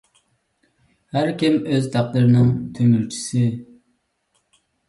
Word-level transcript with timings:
ھەركىم 1.17 1.59
ئۆز 1.75 1.91
تەقدىرىنىڭ 1.97 2.49
تۆمۈرچىسى! 2.79 3.47